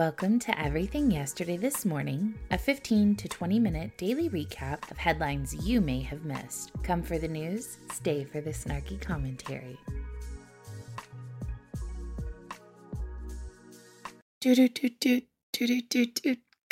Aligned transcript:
Welcome 0.00 0.38
to 0.38 0.58
Everything 0.58 1.10
Yesterday 1.10 1.58
This 1.58 1.84
Morning, 1.84 2.34
a 2.50 2.56
15 2.56 3.16
to 3.16 3.28
20 3.28 3.58
minute 3.58 3.98
daily 3.98 4.30
recap 4.30 4.90
of 4.90 4.96
headlines 4.96 5.54
you 5.54 5.82
may 5.82 6.00
have 6.00 6.24
missed. 6.24 6.72
Come 6.82 7.02
for 7.02 7.18
the 7.18 7.28
news, 7.28 7.76
stay 7.92 8.24
for 8.24 8.40
the 8.40 8.48
snarky 8.48 8.98
commentary. 8.98 9.76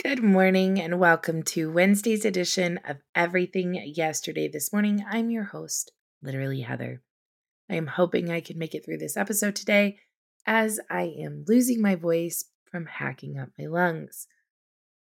Good 0.02 0.22
morning 0.22 0.80
and 0.80 0.98
welcome 0.98 1.42
to 1.42 1.70
Wednesday's 1.70 2.24
edition 2.24 2.80
of 2.88 2.96
Everything 3.14 3.74
Yesterday 3.74 4.48
This 4.48 4.72
Morning. 4.72 5.04
I'm 5.06 5.28
your 5.28 5.44
host, 5.44 5.92
literally 6.22 6.62
Heather. 6.62 7.02
I 7.68 7.74
am 7.74 7.88
hoping 7.88 8.30
I 8.30 8.40
can 8.40 8.58
make 8.58 8.74
it 8.74 8.86
through 8.86 8.96
this 8.96 9.18
episode 9.18 9.54
today 9.54 9.98
as 10.46 10.80
I 10.88 11.12
am 11.20 11.44
losing 11.46 11.82
my 11.82 11.94
voice 11.94 12.46
from 12.70 12.86
hacking 12.86 13.38
up 13.38 13.50
my 13.58 13.66
lungs. 13.66 14.26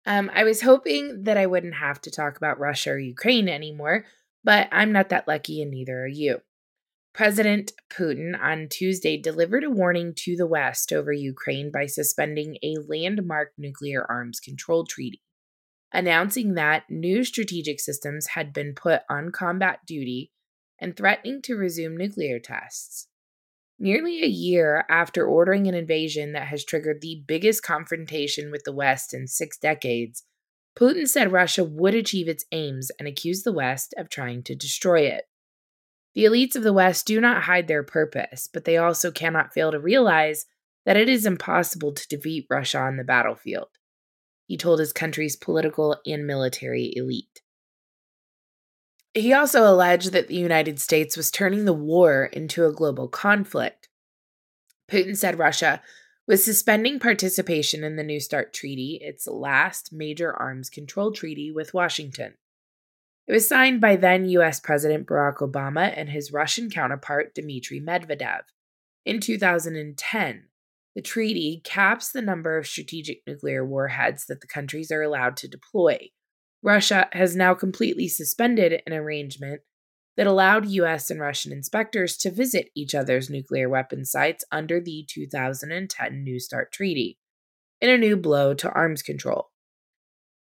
Um, 0.06 0.30
I 0.34 0.44
was 0.44 0.62
hoping 0.62 1.24
that 1.24 1.38
I 1.38 1.46
wouldn't 1.46 1.76
have 1.76 2.02
to 2.02 2.12
talk 2.12 2.38
about 2.38 2.60
Russia 2.60 2.92
or 2.92 3.00
Ukraine 3.00 3.48
anymore, 3.48 4.06
but 4.44 4.68
I'm 4.72 4.92
not 4.92 5.10
that 5.10 5.28
lucky, 5.28 5.62
and 5.62 5.72
neither 5.72 6.04
are 6.04 6.08
you. 6.08 6.42
President 7.14 7.72
Putin 7.92 8.34
on 8.42 8.68
Tuesday 8.70 9.18
delivered 9.18 9.64
a 9.64 9.70
warning 9.70 10.14
to 10.18 10.36
the 10.36 10.48
West 10.48 10.92
over 10.92 11.14
Ukraine 11.14 11.72
by 11.72 11.86
suspending 11.86 12.58
a 12.64 12.76
landmark 12.88 13.52
nuclear 13.58 14.04
arms 14.10 14.40
control 14.40 14.84
treaty, 14.84 15.22
announcing 15.92 16.56
that 16.56 16.90
new 16.90 17.24
strategic 17.24 17.80
systems 17.80 18.30
had 18.30 18.52
been 18.52 18.74
put 18.74 19.02
on 19.10 19.32
combat 19.32 19.80
duty 19.86 20.32
and 20.80 20.98
threatening 20.98 21.42
to 21.44 21.56
resume 21.56 21.96
nuclear 21.96 22.40
tests. 22.40 23.08
Nearly 23.80 24.24
a 24.24 24.28
year 24.28 24.86
after 24.90 25.26
ordering 25.26 25.68
an 25.68 25.74
invasion 25.74 26.34
that 26.34 26.48
has 26.48 26.64
triggered 26.64 27.02
the 27.02 27.24
biggest 27.28 27.64
confrontation 27.64 28.52
with 28.52 28.64
the 28.64 28.74
West 28.74 29.14
in 29.14 29.28
six 29.28 29.58
decades, 29.58 30.24
Putin 30.78 31.08
said 31.08 31.32
Russia 31.32 31.64
would 31.64 31.94
achieve 31.94 32.28
its 32.28 32.46
aims 32.52 32.92
and 32.98 33.08
accused 33.08 33.44
the 33.44 33.54
West 33.54 33.94
of 33.98 34.10
trying 34.10 34.44
to 34.44 34.56
destroy 34.56 35.02
it. 35.02 35.26
The 36.16 36.26
elites 36.26 36.56
of 36.56 36.64
the 36.64 36.74
West 36.74 37.06
do 37.06 37.20
not 37.20 37.44
hide 37.44 37.68
their 37.68 37.84
purpose, 37.84 38.50
but 38.52 38.66
they 38.66 38.78
also 38.78 39.12
cannot 39.12 39.54
fail 39.54 39.72
to 39.72 39.80
realize 39.80 40.46
that 40.86 40.98
it 40.98 41.10
is 41.10 41.26
impossible 41.26 41.94
to 41.94 42.08
defeat 42.08 42.48
Russia 42.50 42.80
on 42.80 42.98
the 42.98 43.04
battlefield. 43.04 43.70
He 44.46 44.58
told 44.58 44.80
his 44.80 44.94
country's 44.94 45.36
political 45.36 45.98
and 46.06 46.28
military 46.28 46.92
elite. 46.96 47.43
He 49.14 49.32
also 49.32 49.72
alleged 49.72 50.12
that 50.12 50.28
the 50.28 50.36
United 50.36 50.80
States 50.80 51.16
was 51.16 51.30
turning 51.30 51.66
the 51.66 51.74
war 51.74 52.26
into 52.26 52.66
a 52.66 52.74
global 52.74 53.08
conflict. 53.08 53.90
Putin 54.90 55.16
said 55.16 55.38
Russia 55.38 55.82
was 56.28 56.44
suspending 56.44 57.00
participation 57.00 57.84
in 57.84 57.96
the 57.96 58.04
New 58.04 58.20
START 58.20 58.54
Treaty, 58.54 59.00
its 59.02 59.28
last 59.28 59.92
major 59.92 60.34
arms 60.34 60.70
control 60.70 61.12
treaty 61.12 61.52
with 61.52 61.74
Washington. 61.74 62.36
It 63.28 63.34
was 63.34 63.48
signed 63.48 63.80
by 63.80 63.98
then 63.98 64.26
US 64.30 64.60
President 64.60 65.08
Barack 65.08 65.38
Obama 65.38 65.94
and 65.96 66.10
his 66.10 66.34
Russian 66.34 66.70
counterpart 66.70 67.36
Dmitry 67.36 67.80
Medvedev. 67.80 68.42
In 69.06 69.20
2010, 69.20 70.46
the 70.96 71.02
treaty 71.02 71.62
caps 71.64 72.12
the 72.12 72.22
number 72.22 72.58
of 72.58 72.68
strategic 72.68 73.22
nuclear 73.28 73.66
warheads 73.66 74.26
that 74.26 74.42
the 74.42 74.48
countries 74.48 74.92
are 74.92 75.02
allowed 75.02 75.38
to 75.38 75.48
deploy, 75.48 76.10
Russia 76.64 77.10
has 77.12 77.36
now 77.36 77.54
completely 77.54 78.08
suspended 78.08 78.82
an 78.88 78.94
arrangement 78.94 79.62
that 80.16 80.28
allowed 80.28 80.70
US 80.70 81.12
and 81.12 81.20
Russian 81.20 81.52
inspectors 81.52 82.16
to 82.18 82.32
visit 82.32 82.70
each 82.74 82.96
other's 82.96 83.30
nuclear 83.30 83.68
weapon 83.68 84.06
sites 84.06 84.46
under 84.52 84.80
the 84.80 85.06
2010 85.10 86.24
New 86.24 86.40
START 86.40 86.72
Treaty, 86.72 87.18
in 87.82 87.90
a 87.90 87.98
new 87.98 88.16
blow 88.16 88.54
to 88.54 88.72
arms 88.72 89.02
control. 89.02 89.50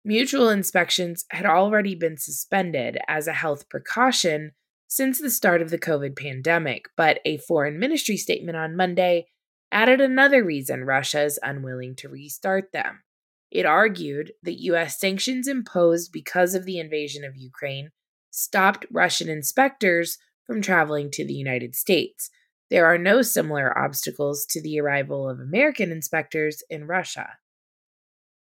Mutual 0.04 0.50
inspections 0.50 1.26
had 1.30 1.46
already 1.46 1.96
been 1.96 2.18
suspended 2.18 2.98
as 3.08 3.28
a 3.28 3.34
health 3.34 3.70
precaution 3.70 4.52
since 4.88 5.20
the 5.20 5.30
start 5.30 5.62
of 5.62 5.70
the 5.70 5.78
COVID 5.78 6.18
pandemic, 6.18 6.88
but 6.98 7.20
a 7.24 7.38
foreign 7.38 7.80
ministry 7.80 8.18
statement 8.18 8.58
on 8.58 8.76
Monday 8.76 9.28
added 9.72 10.02
another 10.02 10.44
reason 10.44 10.84
Russia 10.84 11.22
is 11.22 11.40
unwilling 11.42 11.96
to 11.96 12.10
restart 12.10 12.74
them. 12.74 13.04
It 13.52 13.66
argued 13.66 14.32
that 14.44 14.62
U.S. 14.62 14.98
sanctions 14.98 15.48
imposed 15.48 16.12
because 16.14 16.56
of 16.56 16.66
the 16.66 16.80
invasion 16.80 17.26
of 17.26 17.36
Ukraine 17.36 17.90
stopped 18.30 18.86
Russian 18.90 19.28
inspectors 19.30 20.18
from 20.48 20.62
traveling 20.62 21.12
to 21.12 21.26
the 21.26 21.34
United 21.34 21.76
States. 21.76 22.30
There 22.70 22.86
are 22.86 22.98
no 22.98 23.22
similar 23.22 23.78
obstacles 23.78 24.46
to 24.52 24.62
the 24.62 24.80
arrival 24.80 25.30
of 25.30 25.40
American 25.40 25.92
inspectors 25.92 26.64
in 26.70 26.88
Russia. 26.88 27.32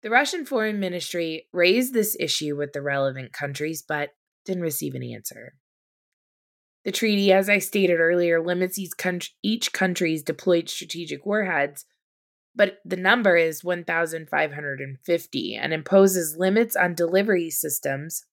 The 0.03 0.11
Russian 0.11 0.45
Foreign 0.45 0.79
Ministry 0.79 1.47
raised 1.51 1.93
this 1.93 2.15
issue 2.19 2.55
with 2.55 2.73
the 2.73 2.81
relevant 2.81 3.33
countries, 3.33 3.83
but 3.87 4.09
didn't 4.45 4.61
receive 4.61 4.93
an 4.93 5.03
answer. 5.03 5.55
The 6.85 6.91
treaty, 6.91 7.31
as 7.31 7.49
I 7.49 7.57
stated 7.59 7.99
earlier, 7.99 8.43
limits 8.43 8.77
each 9.41 9.73
country's 9.73 10.21
deployed 10.21 10.69
strategic 10.69 11.25
warheads 11.25 11.85
but 12.55 12.79
the 12.85 12.97
number 12.97 13.35
is 13.35 13.63
1,550 13.63 15.55
and 15.55 15.73
imposes 15.73 16.37
limits 16.37 16.75
on 16.75 16.93
delivery 16.93 17.49
systems. 17.49 18.25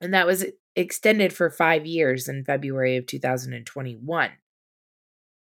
And 0.00 0.12
that 0.12 0.26
was 0.26 0.44
extended 0.76 1.32
for 1.32 1.50
five 1.50 1.86
years 1.86 2.28
in 2.28 2.44
February 2.44 2.96
of 2.96 3.06
2021. 3.06 4.30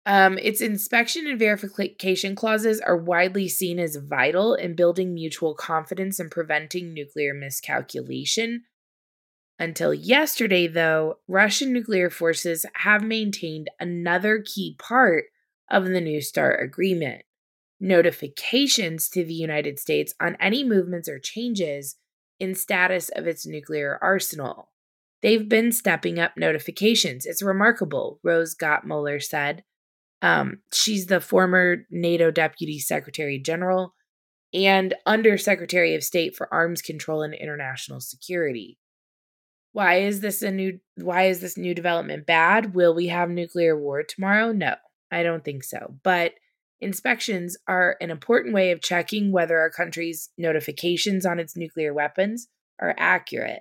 Um, 0.06 0.38
its 0.38 0.60
inspection 0.60 1.26
and 1.26 1.38
verification 1.38 2.34
clauses 2.34 2.80
are 2.80 2.96
widely 2.96 3.48
seen 3.48 3.78
as 3.78 3.96
vital 3.96 4.54
in 4.54 4.74
building 4.74 5.14
mutual 5.14 5.54
confidence 5.54 6.18
and 6.20 6.30
preventing 6.30 6.92
nuclear 6.92 7.32
miscalculation. 7.32 8.64
Until 9.58 9.94
yesterday, 9.94 10.66
though, 10.66 11.18
Russian 11.26 11.72
nuclear 11.72 12.10
forces 12.10 12.66
have 12.74 13.02
maintained 13.02 13.70
another 13.80 14.42
key 14.44 14.76
part 14.78 15.24
of 15.70 15.86
the 15.86 16.00
New 16.00 16.20
START 16.20 16.62
agreement 16.62 17.22
notifications 17.80 19.08
to 19.10 19.24
the 19.24 19.34
United 19.34 19.78
States 19.78 20.14
on 20.20 20.36
any 20.40 20.64
movements 20.64 21.08
or 21.08 21.18
changes 21.18 21.96
in 22.40 22.54
status 22.54 23.10
of 23.10 23.26
its 23.26 23.46
nuclear 23.46 23.98
arsenal. 24.02 24.70
They've 25.22 25.48
been 25.48 25.72
stepping 25.72 26.18
up 26.18 26.36
notifications. 26.36 27.24
It's 27.24 27.42
remarkable, 27.42 28.20
Rose 28.22 28.54
Gottemoeller 28.54 29.22
said. 29.22 29.64
Um, 30.20 30.58
she's 30.72 31.06
the 31.06 31.20
former 31.20 31.86
NATO 31.90 32.30
Deputy 32.30 32.78
Secretary 32.78 33.38
General 33.38 33.94
and 34.52 34.94
Undersecretary 35.06 35.94
of 35.94 36.04
State 36.04 36.36
for 36.36 36.52
Arms 36.52 36.80
Control 36.80 37.22
and 37.22 37.34
International 37.34 38.00
Security. 38.00 38.78
Why 39.72 39.96
is 39.96 40.20
this 40.20 40.42
a 40.42 40.52
new 40.52 40.78
why 40.96 41.24
is 41.24 41.40
this 41.40 41.58
new 41.58 41.74
development 41.74 42.26
bad? 42.26 42.74
Will 42.74 42.94
we 42.94 43.08
have 43.08 43.28
nuclear 43.28 43.76
war 43.76 44.04
tomorrow? 44.04 44.52
No, 44.52 44.76
I 45.10 45.24
don't 45.24 45.44
think 45.44 45.64
so. 45.64 45.96
But 46.04 46.34
Inspections 46.84 47.56
are 47.66 47.96
an 48.02 48.10
important 48.10 48.52
way 48.54 48.70
of 48.70 48.82
checking 48.82 49.32
whether 49.32 49.64
a 49.64 49.72
country's 49.72 50.28
notifications 50.36 51.24
on 51.24 51.38
its 51.38 51.56
nuclear 51.56 51.94
weapons 51.94 52.48
are 52.78 52.94
accurate. 52.98 53.60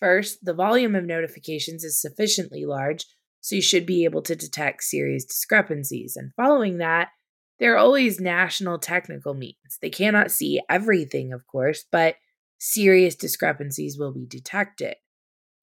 First, 0.00 0.44
the 0.44 0.52
volume 0.52 0.96
of 0.96 1.04
notifications 1.04 1.84
is 1.84 2.00
sufficiently 2.00 2.64
large, 2.64 3.06
so 3.40 3.54
you 3.54 3.62
should 3.62 3.86
be 3.86 4.02
able 4.02 4.20
to 4.22 4.34
detect 4.34 4.82
serious 4.82 5.24
discrepancies. 5.24 6.16
And 6.16 6.32
following 6.34 6.78
that, 6.78 7.10
there 7.60 7.72
are 7.72 7.78
always 7.78 8.18
national 8.18 8.80
technical 8.80 9.32
means. 9.32 9.78
They 9.80 9.88
cannot 9.88 10.32
see 10.32 10.60
everything, 10.68 11.32
of 11.32 11.46
course, 11.46 11.84
but 11.92 12.16
serious 12.58 13.14
discrepancies 13.14 13.96
will 13.96 14.12
be 14.12 14.26
detected. 14.26 14.96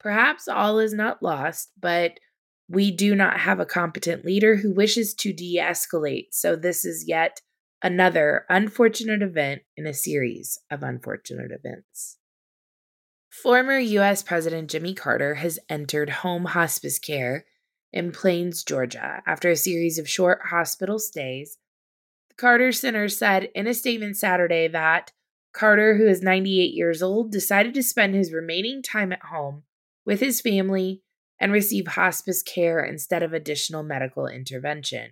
Perhaps 0.00 0.48
all 0.48 0.78
is 0.78 0.94
not 0.94 1.22
lost, 1.22 1.70
but 1.78 2.12
we 2.68 2.90
do 2.90 3.14
not 3.14 3.40
have 3.40 3.60
a 3.60 3.66
competent 3.66 4.24
leader 4.24 4.56
who 4.56 4.72
wishes 4.72 5.14
to 5.14 5.32
de 5.32 5.58
escalate. 5.58 6.28
So, 6.32 6.56
this 6.56 6.84
is 6.84 7.06
yet 7.06 7.40
another 7.82 8.46
unfortunate 8.48 9.22
event 9.22 9.62
in 9.76 9.86
a 9.86 9.94
series 9.94 10.58
of 10.70 10.82
unfortunate 10.82 11.50
events. 11.52 12.18
Former 13.30 13.78
U.S. 13.78 14.22
President 14.22 14.70
Jimmy 14.70 14.94
Carter 14.94 15.34
has 15.34 15.58
entered 15.68 16.08
home 16.08 16.46
hospice 16.46 16.98
care 16.98 17.44
in 17.92 18.10
Plains, 18.10 18.64
Georgia, 18.64 19.22
after 19.26 19.50
a 19.50 19.56
series 19.56 19.98
of 19.98 20.08
short 20.08 20.40
hospital 20.50 20.98
stays. 20.98 21.58
The 22.30 22.36
Carter 22.36 22.72
Center 22.72 23.08
said 23.08 23.50
in 23.54 23.66
a 23.66 23.74
statement 23.74 24.16
Saturday 24.16 24.66
that 24.68 25.12
Carter, 25.52 25.96
who 25.96 26.08
is 26.08 26.22
98 26.22 26.74
years 26.74 27.02
old, 27.02 27.30
decided 27.30 27.74
to 27.74 27.82
spend 27.82 28.14
his 28.14 28.32
remaining 28.32 28.82
time 28.82 29.12
at 29.12 29.22
home 29.30 29.62
with 30.04 30.18
his 30.18 30.40
family 30.40 31.03
and 31.40 31.52
receive 31.52 31.88
hospice 31.88 32.42
care 32.42 32.80
instead 32.82 33.22
of 33.22 33.32
additional 33.32 33.82
medical 33.82 34.26
intervention. 34.26 35.10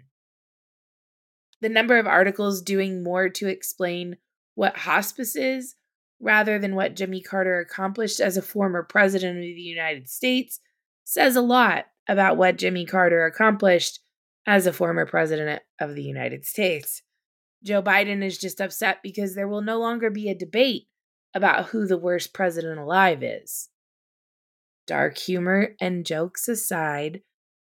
The 1.61 1.69
number 1.69 1.99
of 1.99 2.07
articles 2.07 2.63
doing 2.63 3.03
more 3.03 3.29
to 3.29 3.49
explain 3.49 4.17
what 4.55 4.79
hospice 4.79 5.37
is 5.37 5.77
rather 6.21 6.59
than 6.59 6.75
what 6.75 6.97
Jimmy 6.97 7.21
Carter 7.21 7.59
accomplished 7.59 8.21
as 8.21 8.37
a 8.37 8.43
former 8.43 8.83
president 8.83 9.39
of 9.39 9.45
the 9.45 9.63
United 9.63 10.09
States 10.09 10.61
says 11.05 11.37
a 11.37 11.41
lot 11.41 11.87
about 12.09 12.37
what 12.37 12.59
Jimmy 12.59 12.85
Carter 12.85 13.25
accomplished 13.25 14.01
as 14.47 14.67
a 14.67 14.73
former 14.73 15.07
president 15.07 15.63
of 15.81 15.95
the 15.95 16.03
United 16.03 16.45
States. 16.45 17.03
Joe 17.63 17.83
Biden 17.83 18.25
is 18.25 18.39
just 18.39 18.61
upset 18.61 18.99
because 19.03 19.35
there 19.35 19.49
will 19.49 19.63
no 19.63 19.79
longer 19.79 20.11
be 20.11 20.29
a 20.29 20.35
debate 20.35 20.89
about 21.35 21.67
who 21.67 21.87
the 21.87 21.99
worst 21.99 22.35
president 22.35 22.79
alive 22.79 23.23
is. 23.23 23.69
Dark 24.87 25.19
humor 25.19 25.75
and 25.81 26.05
jokes 26.05 26.49
aside, 26.49 27.23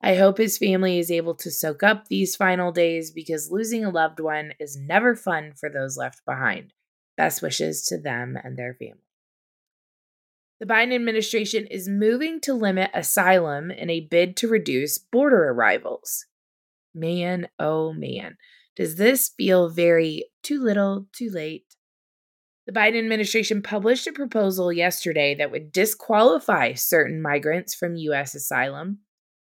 I 0.02 0.16
hope 0.16 0.38
his 0.38 0.58
family 0.58 0.98
is 0.98 1.10
able 1.10 1.34
to 1.36 1.50
soak 1.50 1.82
up 1.82 2.08
these 2.08 2.36
final 2.36 2.72
days 2.72 3.10
because 3.10 3.50
losing 3.50 3.84
a 3.84 3.90
loved 3.90 4.20
one 4.20 4.52
is 4.60 4.76
never 4.76 5.14
fun 5.14 5.52
for 5.58 5.70
those 5.70 5.96
left 5.96 6.24
behind. 6.26 6.72
Best 7.16 7.42
wishes 7.42 7.84
to 7.86 7.98
them 7.98 8.36
and 8.42 8.56
their 8.56 8.74
family. 8.74 9.00
The 10.60 10.66
Biden 10.66 10.94
administration 10.94 11.66
is 11.66 11.88
moving 11.88 12.40
to 12.42 12.54
limit 12.54 12.90
asylum 12.94 13.70
in 13.70 13.90
a 13.90 14.06
bid 14.10 14.36
to 14.38 14.48
reduce 14.48 14.98
border 14.98 15.48
arrivals. 15.50 16.26
Man, 16.94 17.48
oh 17.58 17.92
man, 17.92 18.36
does 18.76 18.96
this 18.96 19.30
feel 19.36 19.68
very 19.68 20.26
too 20.42 20.62
little, 20.62 21.06
too 21.12 21.30
late? 21.30 21.64
The 22.66 22.72
Biden 22.72 22.99
administration 22.99 23.61
published 23.61 24.06
a 24.06 24.12
proposal 24.12 24.72
yesterday 24.72 25.34
that 25.34 25.50
would 25.50 25.70
disqualify 25.70 26.72
certain 26.72 27.20
migrants 27.20 27.75
from 27.75 27.96
U.S. 27.96 28.34
asylum 28.34 29.00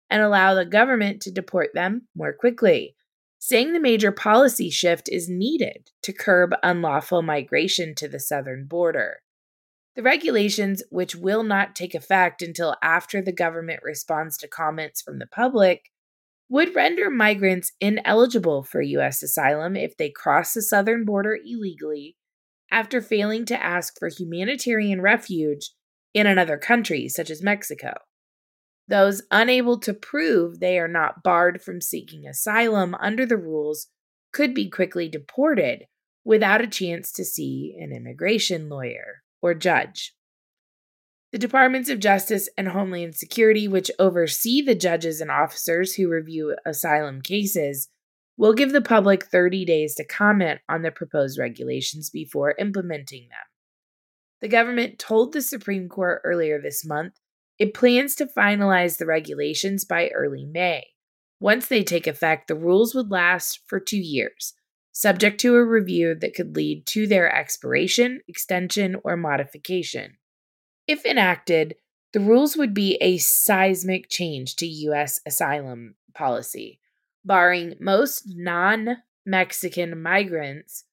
and 0.10 0.22
allow 0.22 0.54
the 0.54 0.66
government 0.66 1.22
to 1.24 1.32
deport 1.32 1.70
them 1.74 2.08
more 2.16 2.32
quickly, 2.32 2.96
saying 3.40 3.74
the 3.74 3.80
major 3.80 4.12
policy 4.12 4.70
shift 4.70 5.10
is 5.12 5.28
needed 5.28 5.90
to 6.04 6.14
curb 6.14 6.54
unlawful 6.62 7.24
migration 7.24 7.96
to 7.96 8.08
the 8.08 8.20
southern 8.20 8.68
border. 8.68 9.22
The 9.96 10.04
regulations, 10.04 10.84
which 10.92 11.16
will 11.16 11.42
not 11.42 11.76
take 11.76 11.96
effect 11.96 12.44
until 12.44 12.76
after 12.84 13.20
the 13.20 13.32
government 13.32 13.80
responds 13.82 14.38
to 14.38 14.48
comments 14.48 15.02
from 15.02 15.18
the 15.18 15.26
public, 15.26 15.92
would 16.50 16.76
render 16.76 17.10
migrants 17.10 17.72
ineligible 17.82 18.64
for 18.64 18.80
U.S. 18.80 19.24
asylum 19.24 19.76
if 19.76 19.98
they 19.98 20.12
cross 20.12 20.54
the 20.54 20.62
southern 20.62 21.04
border 21.04 21.36
illegally 21.44 22.16
after 22.72 23.02
failing 23.02 23.46
to 23.46 23.64
ask 23.64 23.98
for 24.00 24.10
humanitarian 24.10 25.02
refuge 25.02 25.72
in 26.14 26.28
another 26.28 26.58
country, 26.58 27.08
such 27.08 27.30
as 27.30 27.42
Mexico. 27.42 27.94
Those 28.88 29.22
unable 29.32 29.80
to 29.82 29.94
prove 29.94 30.60
they 30.60 30.80
are 30.80 30.88
not 30.88 31.24
barred 31.24 31.62
from 31.62 31.82
seeking 31.82 32.26
asylum 32.26 32.96
under 32.96 33.26
the 33.26 33.38
rules 33.38 33.88
could 34.32 34.54
be 34.54 34.70
quickly 34.70 35.10
deported 35.10 35.86
without 36.24 36.62
a 36.62 36.68
chance 36.68 37.12
to 37.14 37.26
see 37.26 37.76
an 37.80 37.92
immigration 37.92 38.70
lawyer 38.70 39.24
or 39.42 39.54
judge. 39.54 40.14
The 41.32 41.38
Departments 41.38 41.90
of 41.90 42.00
Justice 42.00 42.50
and 42.58 42.70
Homeland 42.70 43.16
Security, 43.16 43.68
which 43.68 43.92
oversee 44.00 44.62
the 44.62 44.76
judges 44.76 45.20
and 45.20 45.30
officers 45.30 45.96
who 45.96 46.10
review 46.10 46.56
asylum 46.66 47.22
cases, 47.22 47.90
will 48.38 48.54
give 48.54 48.72
the 48.72 48.82
public 48.82 49.26
30 49.26 49.66
days 49.66 49.96
to 49.96 50.06
comment 50.06 50.62
on 50.70 50.84
the 50.84 50.92
proposed 50.92 51.40
regulations 51.40 52.10
before 52.10 52.56
implementing 52.60 53.28
them. 53.30 53.40
The 54.42 54.48
government 54.48 55.00
told 55.00 55.34
the 55.34 55.42
Supreme 55.42 55.90
Court 55.90 56.22
earlier 56.24 56.62
this 56.62 56.86
month 56.86 57.16
it 57.58 57.74
plans 57.74 58.14
to 58.16 58.28
finalize 58.28 58.98
the 58.98 59.08
regulations 59.08 59.84
by 59.84 60.10
early 60.10 60.46
May. 60.46 60.88
Once 61.40 61.68
they 61.68 61.84
take 61.84 62.06
effect, 62.06 62.48
the 62.48 62.56
rules 62.56 62.94
would 62.94 63.10
last 63.10 63.62
for 63.66 63.80
two 63.80 63.98
years, 63.98 64.54
subject 64.92 65.40
to 65.42 65.56
a 65.56 65.66
review 65.66 66.16
that 66.16 66.36
could 66.36 66.56
lead 66.56 66.86
to 66.86 67.08
their 67.08 67.34
expiration, 67.34 68.22
extension, 68.28 68.96
or 69.04 69.18
modification. 69.18 70.18
If 70.88 71.06
enacted, 71.06 71.76
the 72.14 72.20
rules 72.20 72.56
would 72.56 72.74
be 72.74 72.98
a 73.02 73.18
seismic 73.18 74.10
change 74.10 74.56
to 74.58 74.66
U.S. 74.66 75.20
asylum 75.26 75.96
policy, 76.14 76.80
barring 77.28 77.76
most 77.80 78.24
non 78.26 78.98
Mexican 79.26 80.02
migrants 80.02 80.86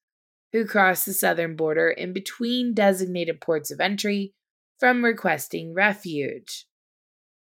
who 0.53 0.67
cross 0.67 1.05
the 1.05 1.13
southern 1.13 1.57
border 1.57 1.89
in 1.89 2.13
between 2.13 2.75
designated 2.75 3.41
ports 3.41 3.71
of 3.71 3.81
entry 3.81 4.35
from 4.79 5.05
requesting 5.05 5.73
refuge. 5.73 6.67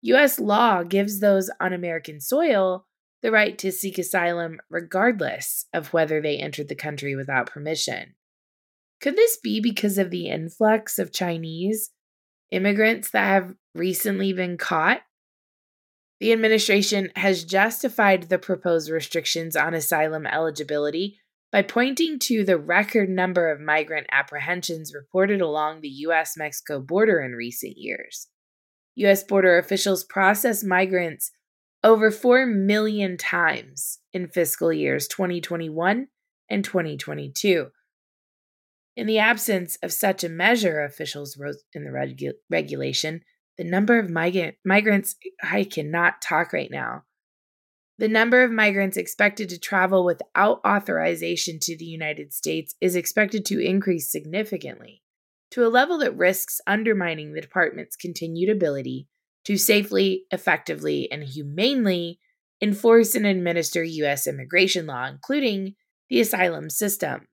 U.S. 0.02 0.40
law 0.40 0.84
gives 0.84 1.20
those 1.20 1.50
on 1.60 1.74
American 1.74 2.22
soil 2.22 2.86
the 3.22 3.31
right 3.31 3.58
to 3.58 3.72
seek 3.72 3.98
asylum 3.98 4.60
regardless 4.70 5.66
of 5.74 5.94
whether 5.94 6.22
they 6.22 6.38
entered 6.38 6.70
the 6.70 6.76
country 6.76 7.16
without 7.16 7.50
permission. 7.50 8.16
Could 9.02 9.16
this 9.16 9.38
be 9.38 9.60
because 9.60 9.98
of 9.98 10.10
the 10.10 10.28
influx 10.28 11.00
of 11.00 11.12
Chinese 11.12 11.92
immigrants 12.52 13.12
that 13.12 13.26
have 13.26 13.56
recently 13.76 14.34
been 14.34 14.58
caught? 14.58 15.02
The 16.19 16.33
administration 16.33 17.12
has 17.16 17.45
justified 17.45 18.24
the 18.24 18.39
proposed 18.39 18.89
restrictions 18.89 19.56
on 19.56 19.74
asylum 19.74 20.25
eligibility 20.25 21.19
by 21.51 21.62
pointing 21.62 22.19
to 22.19 22.44
the 22.44 22.57
record 22.57 23.10
number 23.10 23.50
of 23.50 23.62
migrant 23.62 24.07
apprehensions 24.12 24.94
reported 24.94 25.42
along 25.42 25.81
the 25.81 25.89
U.S. 25.89 26.36
Mexico 26.38 26.80
border 26.80 27.21
in 27.21 27.33
recent 27.33 27.77
years. 27.77 28.27
U.S. 28.95 29.24
border 29.24 29.57
officials 29.57 30.04
processed 30.04 30.66
migrants 30.66 31.31
over 31.83 32.12
4 32.12 32.45
million 32.45 33.16
times 33.18 34.00
in 34.12 34.27
fiscal 34.27 34.74
years 34.74 35.07
2021 35.07 36.07
and 36.50 36.66
2022. 36.66 37.68
In 38.98 39.07
the 39.07 39.19
absence 39.19 39.77
of 39.81 39.94
such 39.94 40.25
a 40.25 40.30
measure, 40.30 40.83
officials 40.83 41.38
wrote 41.38 41.56
in 41.74 41.86
the 41.86 41.92
regu- 41.92 42.33
regulation, 42.50 43.21
the 43.59 43.65
number 43.65 44.00
of 44.00 44.09
migrant- 44.09 44.56
migrants, 44.63 45.17
I 45.44 45.65
cannot 45.65 46.21
talk 46.21 46.53
right 46.53 46.71
now. 46.71 47.03
The 47.97 48.07
number 48.07 48.41
of 48.41 48.51
migrants 48.51 48.95
expected 48.95 49.50
to 49.50 49.59
travel 49.59 50.06
without 50.06 50.61
authorization 50.65 51.59
to 51.63 51.77
the 51.77 51.83
United 51.83 52.31
States 52.31 52.73
is 52.79 52.95
expected 52.95 53.44
to 53.45 53.59
increase 53.59 54.09
significantly 54.09 55.03
to 55.51 55.65
a 55.65 55.67
level 55.67 55.97
that 55.97 56.15
risks 56.15 56.61
undermining 56.67 57.33
the 57.33 57.41
department's 57.41 57.97
continued 57.97 58.50
ability 58.50 59.09
to 59.44 59.57
safely, 59.57 60.23
effectively, 60.31 61.11
and 61.11 61.25
humanely 61.25 62.21
enforce 62.61 63.13
and 63.13 63.25
administer 63.25 63.83
U.S. 63.83 64.25
immigration 64.25 64.85
law, 64.85 65.06
including 65.06 65.75
the 66.09 66.21
asylum 66.21 66.69
system. 66.69 67.27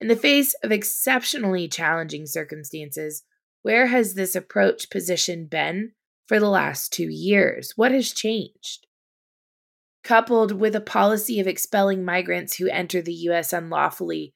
In 0.00 0.08
the 0.08 0.16
face 0.16 0.54
of 0.64 0.72
exceptionally 0.72 1.68
challenging 1.68 2.26
circumstances, 2.26 3.22
where 3.64 3.86
has 3.86 4.12
this 4.12 4.36
approach 4.36 4.90
position 4.90 5.46
been 5.46 5.92
for 6.28 6.38
the 6.38 6.50
last 6.50 6.92
two 6.92 7.08
years? 7.08 7.72
What 7.76 7.92
has 7.92 8.12
changed? 8.12 8.86
Coupled 10.04 10.52
with 10.52 10.76
a 10.76 10.82
policy 10.82 11.40
of 11.40 11.46
expelling 11.46 12.04
migrants 12.04 12.56
who 12.56 12.68
enter 12.68 13.00
the 13.00 13.14
U.S. 13.14 13.54
unlawfully 13.54 14.34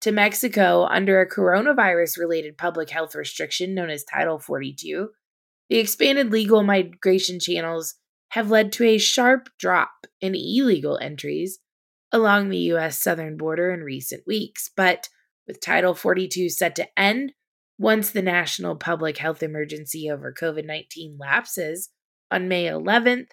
to 0.00 0.12
Mexico 0.12 0.86
under 0.86 1.20
a 1.20 1.28
coronavirus 1.28 2.16
related 2.16 2.56
public 2.56 2.88
health 2.88 3.14
restriction 3.14 3.74
known 3.74 3.90
as 3.90 4.02
Title 4.02 4.38
42, 4.38 5.10
the 5.68 5.76
expanded 5.76 6.32
legal 6.32 6.62
migration 6.62 7.38
channels 7.38 7.96
have 8.30 8.50
led 8.50 8.72
to 8.72 8.84
a 8.84 8.96
sharp 8.96 9.50
drop 9.58 10.06
in 10.22 10.34
illegal 10.34 10.98
entries 11.02 11.58
along 12.12 12.48
the 12.48 12.56
U.S. 12.58 12.98
southern 12.98 13.36
border 13.36 13.72
in 13.72 13.80
recent 13.80 14.26
weeks. 14.26 14.70
But 14.74 15.10
with 15.46 15.60
Title 15.60 15.94
42 15.94 16.48
set 16.48 16.74
to 16.76 16.88
end 16.98 17.34
once 17.80 18.10
the 18.10 18.20
national 18.20 18.76
public 18.76 19.16
health 19.16 19.42
emergency 19.42 20.10
over 20.10 20.34
COVID 20.38 20.66
19 20.66 21.16
lapses 21.18 21.88
on 22.30 22.46
May 22.46 22.66
11th, 22.66 23.28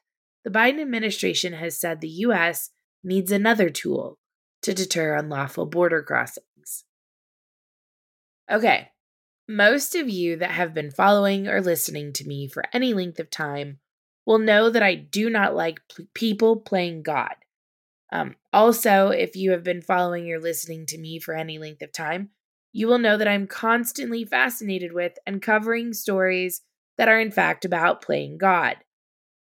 the 0.46 0.50
Biden 0.50 0.82
administration 0.82 1.52
has 1.52 1.78
said 1.78 2.00
the 2.00 2.08
U.S. 2.08 2.70
needs 3.04 3.30
another 3.30 3.70
tool 3.70 4.18
to 4.62 4.74
deter 4.74 5.16
unlawful 5.16 5.66
border 5.66 6.02
crossings. 6.02 6.86
Okay, 8.50 8.92
most 9.50 9.96
of 9.96 10.10
you 10.10 10.38
that 10.38 10.52
have 10.52 10.74
been 10.74 10.92
following 10.92 11.50
or 11.50 11.60
listening 11.60 12.14
to 12.14 12.26
me 12.26 12.48
for 12.48 12.64
any 12.72 12.94
length 12.94 13.20
of 13.20 13.30
time 13.30 13.80
will 14.26 14.40
know 14.40 14.70
that 14.70 14.82
I 14.82 14.96
do 14.96 15.30
not 15.30 15.56
like 15.56 15.82
p- 15.94 16.08
people 16.14 16.56
playing 16.56 17.04
God. 17.04 17.36
Um, 18.14 18.38
also, 18.54 19.10
if 19.10 19.36
you 19.36 19.52
have 19.52 19.64
been 19.66 19.82
following 19.82 20.32
or 20.32 20.40
listening 20.40 20.86
to 20.86 20.98
me 20.98 21.20
for 21.20 21.36
any 21.36 21.60
length 21.60 21.82
of 21.82 21.92
time, 21.92 22.30
you 22.78 22.88
will 22.88 23.00
know 23.00 23.18
that 23.18 23.28
I'm 23.28 23.48
constantly 23.48 24.24
fascinated 24.24 24.94
with 24.94 25.14
and 25.26 25.42
covering 25.42 25.94
stories 25.94 26.62
that 27.00 27.10
are 27.10 27.20
in 27.20 27.32
fact 27.32 27.66
about 27.66 28.04
playing 28.04 28.38
God. 28.38 28.76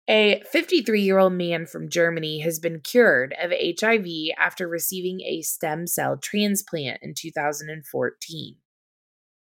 A 0.08 0.44
53 0.52 1.00
year 1.00 1.18
old 1.18 1.32
man 1.32 1.66
from 1.66 1.90
Germany 1.90 2.38
has 2.42 2.60
been 2.60 2.78
cured 2.78 3.34
of 3.42 3.50
HIV 3.50 4.06
after 4.38 4.68
receiving 4.68 5.22
a 5.22 5.42
stem 5.42 5.88
cell 5.88 6.16
transplant 6.16 7.00
in 7.02 7.14
2014. 7.14 8.56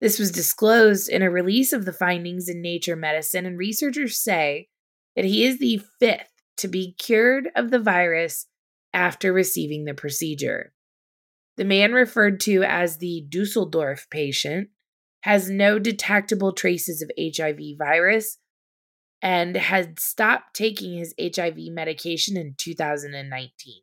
This 0.01 0.19
was 0.19 0.33
disclosed 0.33 1.11
in 1.11 1.21
a 1.21 1.31
release 1.31 1.75
of 1.75 1.85
the 1.85 1.93
findings 1.93 2.49
in 2.49 2.63
Nature 2.63 2.97
Medicine, 2.97 3.45
and 3.45 3.59
researchers 3.59 4.19
say 4.19 4.69
that 5.15 5.27
he 5.27 5.45
is 5.45 5.59
the 5.59 5.83
fifth 6.01 6.33
to 6.57 6.69
be 6.69 6.95
cured 6.99 7.51
of 7.55 7.71
the 7.71 7.81
virus 7.81 8.47
after 8.95 9.31
receiving 9.31 9.85
the 9.85 9.93
procedure. 9.93 10.74
The 11.57 11.65
man 11.65 11.93
referred 11.93 12.41
to 12.41 12.65
as 12.65 12.99
the 12.99 13.25
Dusseldorf 13.29 14.09
patient 14.11 14.71
has 15.23 15.49
no 15.49 15.79
detectable 15.79 16.53
traces 16.53 17.01
of 17.01 17.11
HIV 17.19 17.79
virus 17.79 18.39
and 19.23 19.57
had 19.57 19.99
stopped 19.99 20.55
taking 20.55 20.99
his 20.99 21.15
HIV 21.19 21.57
medication 21.71 22.37
in 22.37 22.55
2019. 22.59 23.83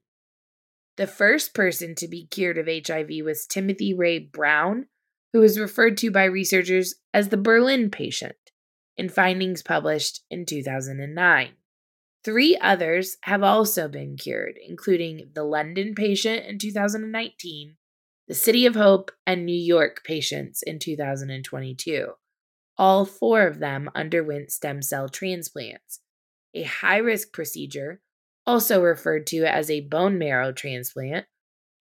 The 0.98 1.08
first 1.08 1.56
person 1.56 1.96
to 1.96 2.08
be 2.08 2.28
cured 2.28 2.58
of 2.58 2.68
HIV 2.68 3.10
was 3.24 3.48
Timothy 3.48 3.94
Ray 3.94 4.20
Brown, 4.20 4.88
who 5.34 5.40
was 5.40 5.60
referred 5.60 5.98
to 5.98 6.12
by 6.12 6.26
researchers 6.26 6.94
as 7.14 7.30
the 7.30 7.38
Berlin 7.38 7.90
patient 7.90 8.36
in 8.98 9.10
findings 9.10 9.64
published 9.64 10.22
in 10.30 10.46
2009. 10.46 11.50
Three 12.24 12.56
others 12.62 13.18
have 13.24 13.42
also 13.42 13.88
been 13.88 14.16
cured, 14.16 14.60
including 14.64 15.32
the 15.34 15.44
London 15.44 15.96
patient 15.96 16.46
in 16.46 16.60
2019, 16.60 17.78
the 18.28 18.36
City 18.36 18.68
of 18.68 18.76
Hope, 18.76 19.12
and 19.26 19.44
New 19.44 19.60
York 19.60 20.04
patients 20.06 20.62
in 20.62 20.78
2022. 20.78 22.10
All 22.78 23.06
four 23.06 23.48
of 23.48 23.60
them 23.60 23.90
underwent 23.96 24.52
stem 24.52 24.84
cell 24.84 25.10
transplants, 25.10 26.02
a 26.54 26.64
high 26.64 26.98
risk 26.98 27.34
procedure, 27.34 28.02
also 28.46 28.82
referred 28.82 29.26
to 29.28 29.44
as 29.44 29.72
a 29.72 29.82
bone 29.82 30.20
marrow 30.20 30.52
transplant, 30.52 31.26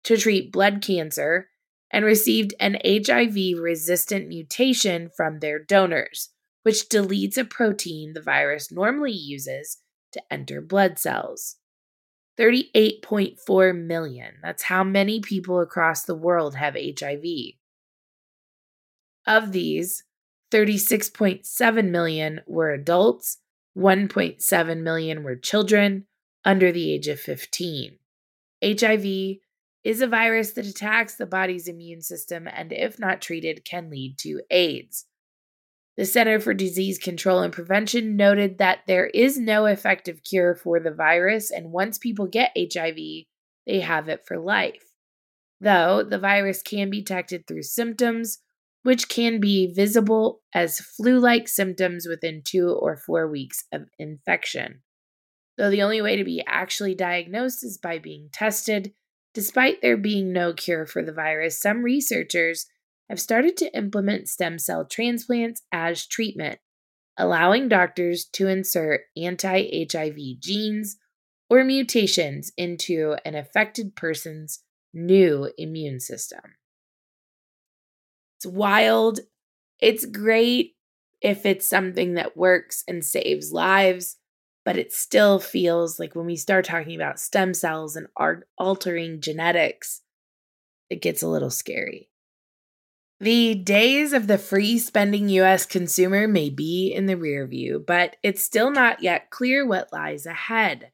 to 0.04 0.18
treat 0.18 0.52
blood 0.52 0.84
cancer 0.84 1.50
and 1.92 2.06
received 2.06 2.54
an 2.60 2.78
HIV 2.86 3.60
resistant 3.60 4.28
mutation 4.28 5.10
from 5.16 5.40
their 5.40 5.58
donors, 5.58 6.30
which 6.62 6.90
deletes 6.90 7.38
a 7.38 7.44
protein 7.44 8.14
the 8.14 8.22
virus 8.22 8.72
normally 8.72 9.12
uses 9.12 9.80
to 10.12 10.22
enter 10.32 10.62
blood 10.62 11.00
cells. 11.00 11.58
38.4 12.40 13.76
million. 13.76 14.36
That's 14.44 14.64
how 14.64 14.84
many 14.84 15.20
people 15.20 15.60
across 15.60 16.04
the 16.04 16.16
world 16.16 16.56
have 16.56 16.76
HIV. 16.76 17.24
Of 19.26 19.52
these, 19.52 20.04
36.7 20.52 21.90
million 21.90 22.42
were 22.46 22.72
adults, 22.72 23.40
1.7 23.78 24.82
million 24.82 25.24
were 25.24 25.36
children 25.36 26.06
under 26.46 26.72
the 26.72 26.94
age 26.94 27.08
of 27.08 27.20
15. 27.20 27.98
HIV 28.64 29.38
is 29.84 30.02
a 30.02 30.08
virus 30.08 30.52
that 30.54 30.66
attacks 30.66 31.16
the 31.16 31.26
body's 31.26 31.68
immune 31.68 32.02
system 32.02 32.48
and, 32.48 32.72
if 32.72 33.00
not 33.00 33.22
treated, 33.22 33.66
can 33.66 33.90
lead 33.90 34.18
to 34.20 34.42
AIDS. 34.50 35.06
The 35.98 36.06
Center 36.06 36.40
for 36.40 36.54
Disease 36.54 37.00
Control 37.00 37.40
and 37.40 37.52
Prevention 37.52 38.16
noted 38.16 38.60
that 38.60 38.82
there 38.88 39.08
is 39.08 39.40
no 39.40 39.66
effective 39.66 40.22
cure 40.24 40.54
for 40.54 40.80
the 40.80 40.92
virus, 40.92 41.50
and 41.50 41.72
once 41.72 41.98
people 41.98 42.28
get 42.28 42.56
HIV, 42.56 42.98
they 43.66 43.80
have 43.80 44.08
it 44.08 44.24
for 44.24 44.38
life. 44.38 44.92
Though 45.60 46.04
the 46.04 46.20
virus 46.20 46.62
can 46.62 46.92
be 46.92 47.02
detected 47.02 47.48
through 47.48 47.64
symptoms, 47.64 48.38
which 48.84 49.10
can 49.10 49.40
be 49.40 49.74
visible 49.74 50.42
as 50.54 50.80
flu 50.80 51.20
like 51.20 51.48
symptoms 51.48 52.08
within 52.08 52.44
two 52.46 52.70
or 52.70 52.96
four 52.96 53.28
weeks 53.28 53.66
of 53.74 53.90
infection. 53.98 54.84
Though 55.58 55.72
the 55.72 55.82
only 55.82 56.02
way 56.02 56.16
to 56.16 56.24
be 56.24 56.44
actually 56.46 56.94
diagnosed 56.94 57.64
is 57.64 57.80
by 57.80 57.98
being 57.98 58.30
tested, 58.32 58.94
despite 59.34 59.82
there 59.82 59.98
being 59.98 60.32
no 60.32 60.54
cure 60.54 60.86
for 60.86 61.02
the 61.02 61.12
virus, 61.12 61.60
some 61.60 61.82
researchers 61.82 62.68
have 63.10 63.20
started 63.20 63.58
to 63.58 63.76
implement 63.76 64.28
stem 64.28 64.60
cell 64.60 64.86
transplants 64.86 65.64
as 65.72 66.06
treatment, 66.06 66.60
allowing 67.18 67.70
doctors 67.70 68.26
to 68.34 68.48
insert 68.48 69.02
anti 69.16 69.88
HIV 69.92 70.40
genes 70.40 70.98
or 71.50 71.64
mutations 71.64 72.52
into 72.58 73.16
an 73.26 73.36
affected 73.36 73.96
person's 73.96 74.64
new 74.94 75.50
immune 75.58 76.00
system. 76.00 76.42
It's 78.38 78.46
wild. 78.46 79.20
It's 79.80 80.06
great 80.06 80.76
if 81.22 81.46
it's 81.46 81.68
something 81.68 82.16
that 82.16 82.38
works 82.38 82.84
and 82.88 83.04
saves 83.04 83.52
lives, 83.52 84.18
but 84.66 84.78
it 84.78 84.92
still 84.94 85.40
feels 85.40 86.00
like 86.00 86.16
when 86.16 86.26
we 86.26 86.36
start 86.36 86.66
talking 86.66 86.96
about 86.96 87.20
stem 87.20 87.54
cells 87.54 87.96
and 87.96 88.08
altering 88.58 89.22
genetics, 89.22 90.02
it 90.90 91.02
gets 91.02 91.22
a 91.22 91.28
little 91.28 91.50
scary. 91.50 92.10
The 93.20 93.56
days 93.56 94.14
of 94.14 94.28
the 94.28 94.38
free 94.38 94.78
spending 94.78 95.28
US 95.30 95.66
consumer 95.66 96.28
may 96.28 96.52
be 96.52 96.94
in 96.94 97.08
the 97.08 97.18
rear 97.18 97.48
view, 97.48 97.84
but 97.86 98.16
it's 98.22 98.44
still 98.44 98.70
not 98.70 99.02
yet 99.02 99.32
clear 99.32 99.66
what 99.66 99.92
lies 99.92 100.28
ahead. 100.28 100.92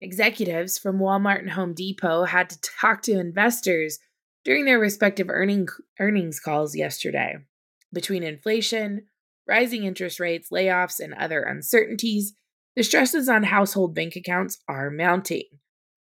Executives 0.00 0.78
from 0.78 0.98
Walmart 0.98 1.40
and 1.40 1.50
Home 1.50 1.74
Depot 1.74 2.24
had 2.24 2.48
to 2.50 2.60
talk 2.62 3.02
to 3.02 3.20
investors 3.20 3.98
during 4.44 4.64
their 4.64 4.78
respective 4.78 5.28
earning, 5.28 5.68
earnings 6.00 6.40
calls 6.40 6.74
yesterday. 6.74 7.36
Between 7.92 8.22
inflation, 8.22 9.06
rising 9.46 9.84
interest 9.84 10.18
rates, 10.18 10.48
layoffs, 10.50 11.00
and 11.00 11.12
other 11.12 11.42
uncertainties, 11.42 12.32
the 12.74 12.82
stresses 12.82 13.28
on 13.28 13.42
household 13.42 13.94
bank 13.94 14.16
accounts 14.16 14.58
are 14.66 14.90
mounting, 14.90 15.44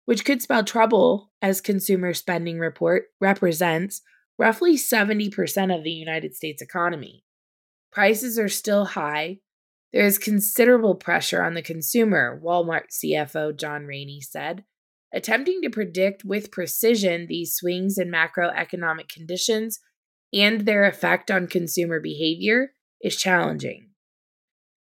which 0.06 0.24
could 0.24 0.44
spell 0.44 0.64
trouble 0.64 1.32
as 1.42 1.60
consumer 1.60 2.14
spending 2.14 2.60
report 2.60 3.06
represents 3.20 4.04
roughly 4.40 4.78
70% 4.78 5.76
of 5.76 5.84
the 5.84 5.92
United 5.92 6.34
States 6.34 6.62
economy. 6.62 7.26
Prices 7.92 8.40
are 8.40 8.48
still 8.48 8.86
high. 8.86 9.40
There 9.92 10.06
is 10.06 10.18
considerable 10.18 10.96
pressure 10.96 11.44
on 11.44 11.56
the 11.56 11.62
consumer, 11.62 12.40
Walmart 12.44 12.86
CFO 12.92 13.56
John 13.60 13.86
Rainey 13.86 14.22
said. 14.22 14.64
Attempting 15.14 15.62
to 15.64 15.70
predict 15.70 16.24
with 16.24 16.52
precision 16.52 17.26
these 17.28 17.56
swings 17.56 17.98
in 17.98 18.10
macroeconomic 18.10 19.10
conditions 19.10 19.80
and 20.32 20.62
their 20.62 20.86
effect 20.86 21.30
on 21.30 21.48
consumer 21.48 22.00
behavior 22.00 22.72
is 23.02 23.18
challenging. 23.18 23.90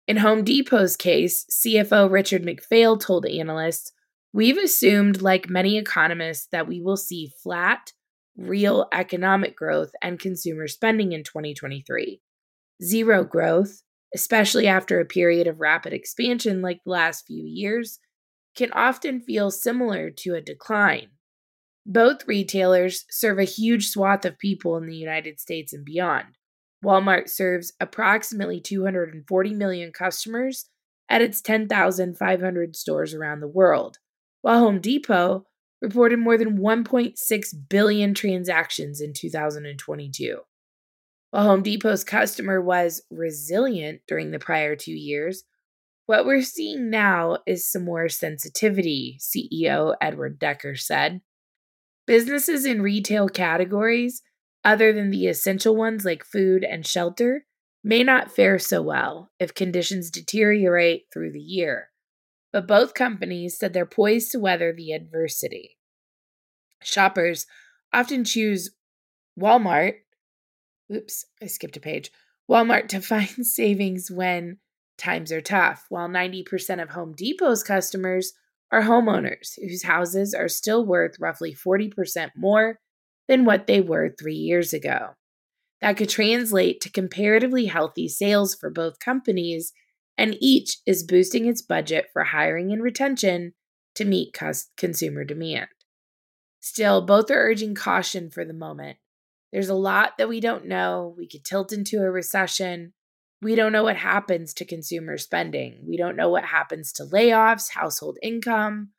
In 0.08 0.16
Home 0.18 0.42
Depot's 0.42 0.96
case, 0.96 1.46
CFO 1.50 2.10
Richard 2.10 2.42
McPhail 2.42 2.98
told 2.98 3.26
analysts, 3.26 3.92
We've 4.32 4.58
assumed, 4.58 5.22
like 5.22 5.48
many 5.48 5.78
economists, 5.78 6.48
that 6.50 6.66
we 6.66 6.80
will 6.80 6.96
see 6.96 7.30
flat 7.42 7.92
real 8.36 8.86
economic 8.92 9.56
growth 9.56 9.92
and 10.02 10.18
consumer 10.18 10.68
spending 10.68 11.12
in 11.12 11.22
2023. 11.24 12.20
Zero 12.82 13.24
growth, 13.24 13.82
especially 14.14 14.66
after 14.66 15.00
a 15.00 15.04
period 15.04 15.46
of 15.46 15.60
rapid 15.60 15.92
expansion 15.92 16.60
like 16.60 16.80
the 16.84 16.90
last 16.90 17.26
few 17.26 17.44
years, 17.44 17.98
can 18.56 18.72
often 18.72 19.20
feel 19.20 19.50
similar 19.50 20.10
to 20.10 20.34
a 20.34 20.40
decline. 20.40 21.08
Both 21.86 22.26
retailers 22.26 23.04
serve 23.10 23.38
a 23.38 23.44
huge 23.44 23.88
swath 23.88 24.24
of 24.24 24.38
people 24.38 24.76
in 24.76 24.86
the 24.86 24.96
United 24.96 25.38
States 25.38 25.72
and 25.72 25.84
beyond. 25.84 26.38
Walmart 26.84 27.28
serves 27.28 27.72
approximately 27.80 28.60
240 28.60 29.54
million 29.54 29.92
customers 29.92 30.68
at 31.08 31.22
its 31.22 31.40
10,500 31.40 32.76
stores 32.76 33.14
around 33.14 33.40
the 33.40 33.48
world, 33.48 33.98
while 34.42 34.60
Home 34.60 34.80
Depot 34.80 35.46
reported 35.84 36.18
more 36.18 36.36
than 36.36 36.58
1.6 36.58 37.54
billion 37.68 38.14
transactions 38.14 39.00
in 39.00 39.12
2022. 39.12 40.38
While 41.30 41.44
Home 41.44 41.62
Depot's 41.62 42.04
customer 42.04 42.60
was 42.60 43.02
resilient 43.10 44.00
during 44.08 44.30
the 44.30 44.38
prior 44.38 44.76
two 44.76 44.92
years, 44.92 45.44
what 46.06 46.26
we're 46.26 46.42
seeing 46.42 46.90
now 46.90 47.38
is 47.46 47.70
some 47.70 47.84
more 47.84 48.08
sensitivity, 48.08 49.18
CEO 49.20 49.94
Edward 50.00 50.38
Decker 50.38 50.76
said. 50.76 51.20
Businesses 52.06 52.66
in 52.66 52.82
retail 52.82 53.28
categories, 53.28 54.22
other 54.64 54.92
than 54.92 55.10
the 55.10 55.26
essential 55.26 55.74
ones 55.74 56.04
like 56.04 56.24
food 56.24 56.64
and 56.64 56.86
shelter, 56.86 57.46
may 57.82 58.02
not 58.02 58.30
fare 58.30 58.58
so 58.58 58.82
well 58.82 59.30
if 59.38 59.54
conditions 59.54 60.10
deteriorate 60.10 61.04
through 61.12 61.32
the 61.32 61.40
year 61.40 61.90
but 62.54 62.68
both 62.68 62.94
companies 62.94 63.58
said 63.58 63.72
they're 63.72 63.84
poised 63.84 64.30
to 64.30 64.38
weather 64.38 64.72
the 64.72 64.92
adversity. 64.92 65.76
Shoppers 66.84 67.46
often 67.92 68.22
choose 68.22 68.70
Walmart. 69.36 69.94
Oops, 70.94 71.24
I 71.42 71.46
skipped 71.46 71.76
a 71.76 71.80
page. 71.80 72.12
Walmart 72.48 72.86
to 72.90 73.00
find 73.00 73.44
savings 73.44 74.08
when 74.08 74.58
times 74.96 75.32
are 75.32 75.40
tough, 75.40 75.86
while 75.88 76.08
90% 76.08 76.80
of 76.80 76.90
Home 76.90 77.12
Depot's 77.12 77.64
customers 77.64 78.34
are 78.70 78.82
homeowners 78.82 79.58
whose 79.60 79.82
houses 79.82 80.32
are 80.32 80.46
still 80.46 80.86
worth 80.86 81.18
roughly 81.18 81.52
40% 81.52 82.30
more 82.36 82.78
than 83.26 83.44
what 83.44 83.66
they 83.66 83.80
were 83.80 84.14
three 84.16 84.36
years 84.36 84.72
ago. 84.72 85.16
That 85.80 85.96
could 85.96 86.08
translate 86.08 86.80
to 86.82 86.88
comparatively 86.88 87.66
healthy 87.66 88.06
sales 88.06 88.54
for 88.54 88.70
both 88.70 89.00
companies 89.00 89.72
and 90.16 90.36
each 90.40 90.78
is 90.86 91.02
boosting 91.02 91.46
its 91.46 91.62
budget 91.62 92.06
for 92.12 92.24
hiring 92.24 92.72
and 92.72 92.82
retention 92.82 93.54
to 93.94 94.04
meet 94.04 94.36
consumer 94.76 95.24
demand. 95.24 95.68
Still, 96.60 97.04
both 97.04 97.30
are 97.30 97.34
urging 97.34 97.74
caution 97.74 98.30
for 98.30 98.44
the 98.44 98.54
moment. 98.54 98.98
There's 99.52 99.68
a 99.68 99.74
lot 99.74 100.18
that 100.18 100.28
we 100.28 100.40
don't 100.40 100.66
know. 100.66 101.14
We 101.16 101.28
could 101.28 101.44
tilt 101.44 101.72
into 101.72 101.98
a 101.98 102.10
recession. 102.10 102.92
We 103.42 103.54
don't 103.54 103.72
know 103.72 103.84
what 103.84 103.96
happens 103.96 104.54
to 104.54 104.64
consumer 104.64 105.18
spending. 105.18 105.84
We 105.86 105.96
don't 105.96 106.16
know 106.16 106.30
what 106.30 106.44
happens 106.44 106.92
to 106.94 107.04
layoffs, 107.04 107.70
household 107.70 108.18
income. 108.22 108.90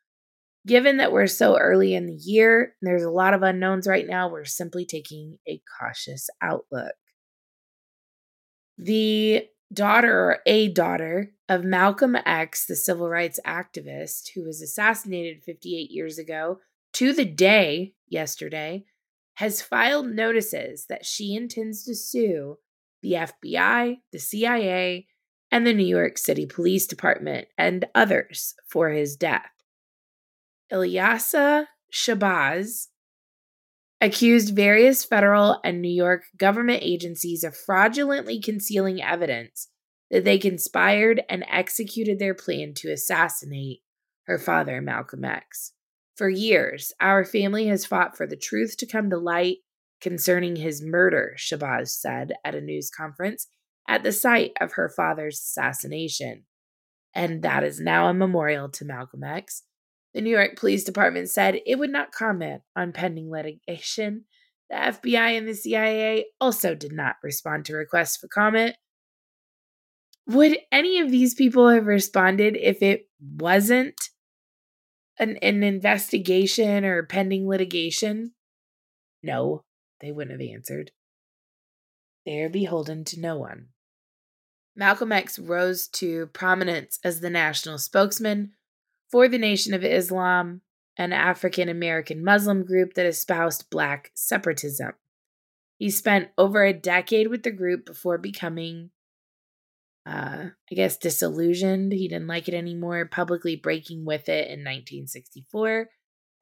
Given 0.66 0.96
that 0.96 1.12
we're 1.12 1.26
so 1.26 1.58
early 1.58 1.94
in 1.94 2.06
the 2.06 2.14
year, 2.14 2.74
there's 2.80 3.02
a 3.02 3.10
lot 3.10 3.34
of 3.34 3.42
unknowns 3.42 3.86
right 3.86 4.06
now, 4.06 4.28
we're 4.30 4.44
simply 4.44 4.86
taking 4.86 5.38
a 5.48 5.60
cautious 5.78 6.28
outlook. 6.40 6.94
The 8.78 9.46
daughter 9.72 10.18
or 10.18 10.38
a 10.46 10.68
daughter 10.68 11.32
of 11.48 11.64
Malcolm 11.64 12.16
X, 12.24 12.66
the 12.66 12.76
civil 12.76 13.08
rights 13.08 13.40
activist 13.46 14.30
who 14.34 14.44
was 14.44 14.62
assassinated 14.62 15.42
58 15.42 15.90
years 15.90 16.18
ago, 16.18 16.60
to 16.94 17.12
the 17.12 17.24
day 17.24 17.94
yesterday, 18.08 18.84
has 19.34 19.62
filed 19.62 20.06
notices 20.06 20.86
that 20.88 21.04
she 21.04 21.34
intends 21.34 21.84
to 21.84 21.94
sue 21.94 22.58
the 23.02 23.12
FBI, 23.12 23.98
the 24.12 24.18
CIA, 24.18 25.06
and 25.50 25.66
the 25.66 25.74
New 25.74 25.86
York 25.86 26.18
City 26.18 26.46
Police 26.46 26.86
Department 26.86 27.48
and 27.56 27.84
others 27.94 28.54
for 28.66 28.90
his 28.90 29.16
death. 29.16 29.50
Ilyasah 30.72 31.66
Shabazz 31.92 32.88
accused 34.00 34.54
various 34.54 35.04
federal 35.04 35.60
and 35.64 35.80
New 35.80 35.92
York 35.92 36.24
government 36.36 36.80
agencies 36.82 37.42
of 37.44 37.56
fraudulently 37.56 38.40
concealing 38.40 39.02
evidence 39.02 39.68
that 40.10 40.24
they 40.24 40.38
conspired 40.38 41.22
and 41.28 41.44
executed 41.50 42.18
their 42.18 42.34
plan 42.34 42.72
to 42.76 42.92
assassinate 42.92 43.80
her 44.26 44.38
father, 44.38 44.80
Malcolm 44.80 45.24
X. 45.24 45.72
For 46.16 46.28
years, 46.28 46.92
our 47.00 47.24
family 47.24 47.66
has 47.66 47.86
fought 47.86 48.16
for 48.16 48.26
the 48.26 48.36
truth 48.36 48.76
to 48.78 48.86
come 48.86 49.10
to 49.10 49.18
light 49.18 49.58
concerning 50.00 50.56
his 50.56 50.82
murder, 50.82 51.34
Shabazz 51.38 51.88
said 51.88 52.32
at 52.44 52.54
a 52.54 52.60
news 52.60 52.90
conference 52.90 53.48
at 53.88 54.02
the 54.02 54.12
site 54.12 54.52
of 54.60 54.72
her 54.72 54.88
father's 54.88 55.38
assassination. 55.38 56.44
And 57.14 57.42
that 57.42 57.64
is 57.64 57.80
now 57.80 58.08
a 58.08 58.14
memorial 58.14 58.68
to 58.70 58.84
Malcolm 58.84 59.24
X. 59.24 59.62
The 60.16 60.22
New 60.22 60.30
York 60.30 60.56
Police 60.56 60.82
Department 60.82 61.28
said 61.28 61.60
it 61.66 61.78
would 61.78 61.90
not 61.90 62.10
comment 62.10 62.62
on 62.74 62.94
pending 62.94 63.30
litigation. 63.30 64.24
The 64.70 64.76
FBI 64.76 65.36
and 65.36 65.46
the 65.46 65.52
CIA 65.52 66.28
also 66.40 66.74
did 66.74 66.92
not 66.92 67.16
respond 67.22 67.66
to 67.66 67.74
requests 67.74 68.16
for 68.16 68.26
comment. 68.26 68.76
Would 70.26 70.56
any 70.72 71.00
of 71.00 71.10
these 71.10 71.34
people 71.34 71.68
have 71.68 71.84
responded 71.84 72.56
if 72.56 72.80
it 72.80 73.10
wasn't 73.20 74.08
an, 75.18 75.36
an 75.42 75.62
investigation 75.62 76.86
or 76.86 77.02
pending 77.02 77.46
litigation? 77.46 78.32
No, 79.22 79.64
they 80.00 80.12
wouldn't 80.12 80.40
have 80.40 80.50
answered. 80.50 80.92
They 82.24 82.40
are 82.40 82.48
beholden 82.48 83.04
to 83.04 83.20
no 83.20 83.36
one. 83.36 83.66
Malcolm 84.74 85.12
X 85.12 85.38
rose 85.38 85.86
to 85.88 86.28
prominence 86.28 86.98
as 87.04 87.20
the 87.20 87.28
national 87.28 87.76
spokesman 87.76 88.52
for 89.10 89.28
the 89.28 89.38
Nation 89.38 89.74
of 89.74 89.84
Islam, 89.84 90.62
an 90.96 91.12
African 91.12 91.68
American 91.68 92.24
Muslim 92.24 92.64
group 92.64 92.94
that 92.94 93.06
espoused 93.06 93.70
black 93.70 94.10
separatism. 94.14 94.92
He 95.78 95.90
spent 95.90 96.30
over 96.38 96.64
a 96.64 96.72
decade 96.72 97.28
with 97.28 97.42
the 97.42 97.50
group 97.50 97.84
before 97.84 98.18
becoming, 98.18 98.90
uh, 100.06 100.46
I 100.70 100.74
guess, 100.74 100.96
disillusioned. 100.96 101.92
He 101.92 102.08
didn't 102.08 102.28
like 102.28 102.48
it 102.48 102.54
anymore, 102.54 103.04
publicly 103.06 103.56
breaking 103.56 104.06
with 104.06 104.28
it 104.28 104.46
in 104.46 104.60
1964 104.60 105.88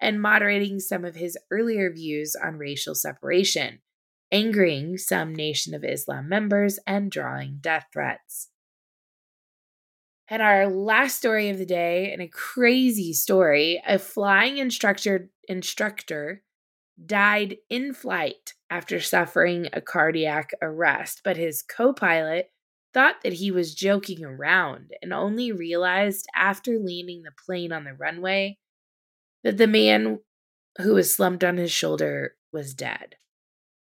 and 0.00 0.23
moderating 0.23 0.78
some 0.78 1.04
of 1.04 1.16
his 1.16 1.37
earlier 1.50 1.92
views 1.92 2.37
on 2.40 2.59
racial 2.59 2.94
separation 2.94 3.80
angering 4.35 4.99
some 4.99 5.33
Nation 5.33 5.75
of 5.75 5.85
Islam 5.85 6.28
members 6.28 6.80
and 6.87 7.11
drawing 7.11 7.59
death 7.61 7.87
threats. 7.92 8.50
And 10.28 10.40
our 10.40 10.68
last 10.68 11.16
story 11.16 11.50
of 11.50 11.58
the 11.58 11.66
day, 11.66 12.10
and 12.12 12.22
a 12.22 12.28
crazy 12.28 13.12
story, 13.12 13.82
a 13.86 13.98
flying 13.98 14.58
instructor 14.58 15.30
instructor 15.48 16.42
died 17.04 17.56
in 17.68 17.92
flight 17.92 18.54
after 18.70 19.00
suffering 19.00 19.68
a 19.72 19.80
cardiac 19.80 20.52
arrest, 20.62 21.20
but 21.24 21.36
his 21.36 21.62
co-pilot 21.62 22.50
thought 22.94 23.16
that 23.22 23.34
he 23.34 23.50
was 23.50 23.74
joking 23.74 24.24
around 24.24 24.92
and 25.02 25.12
only 25.12 25.52
realized 25.52 26.26
after 26.34 26.78
landing 26.78 27.22
the 27.22 27.32
plane 27.44 27.72
on 27.72 27.84
the 27.84 27.92
runway 27.92 28.56
that 29.42 29.58
the 29.58 29.66
man 29.66 30.20
who 30.78 30.94
was 30.94 31.12
slumped 31.14 31.44
on 31.44 31.56
his 31.56 31.72
shoulder 31.72 32.34
was 32.52 32.72
dead. 32.72 33.16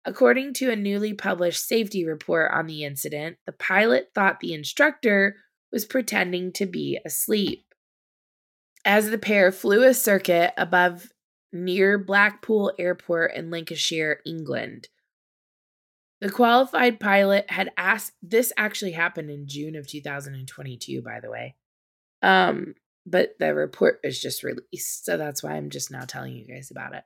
According 0.04 0.54
to 0.56 0.72
a 0.72 0.76
newly 0.76 1.14
published 1.14 1.66
safety 1.66 2.06
report 2.06 2.52
on 2.54 2.66
the 2.66 2.84
incident, 2.84 3.38
the 3.46 3.52
pilot 3.52 4.10
thought 4.16 4.40
the 4.40 4.54
instructor 4.54 5.36
was 5.72 5.86
pretending 5.86 6.52
to 6.54 6.66
be 6.66 7.00
asleep. 7.06 7.66
As 8.86 9.10
the 9.10 9.18
pair 9.18 9.52
flew 9.52 9.84
a 9.84 9.94
circuit 9.94 10.54
above 10.58 11.12
near 11.52 11.98
Blackpool 11.98 12.74
Airport 12.80 13.34
in 13.34 13.52
Lancashire, 13.52 14.22
England, 14.26 14.88
the 16.20 16.30
qualified 16.30 17.00
pilot 17.00 17.46
had 17.50 17.72
asked 17.78 18.14
this 18.22 18.52
actually 18.58 18.94
happened 18.94 19.30
in 19.30 19.48
June 19.48 19.76
of 19.76 19.88
2022 19.88 21.02
by 21.02 21.20
the 21.20 21.30
way. 21.30 21.56
Um 22.22 22.74
but 23.06 23.36
the 23.40 23.56
report 23.56 24.02
was 24.04 24.20
just 24.20 24.44
released, 24.44 25.06
so 25.06 25.16
that's 25.16 25.42
why 25.42 25.54
I'm 25.54 25.70
just 25.70 25.92
now 25.92 26.02
telling 26.02 26.34
you 26.34 26.46
guys 26.46 26.72
about 26.72 26.94
it. 26.94 27.04